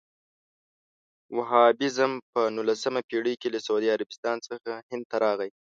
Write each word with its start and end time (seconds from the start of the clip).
وهابیزم 1.37 2.11
په 2.31 2.41
نولسمه 2.55 3.01
پېړۍ 3.09 3.35
کې 3.41 3.47
له 3.55 3.59
سعودي 3.65 3.89
عربستان 3.95 4.35
څخه 4.47 4.69
هند 4.89 5.03
ته 5.11 5.17
راغی. 5.23 5.49